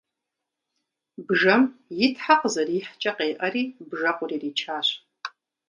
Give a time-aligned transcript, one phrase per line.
[1.27, 1.63] Бжэм
[2.05, 4.87] и тхьэ къызэрихькӏэ къеӏэри бжэкъур иричащ.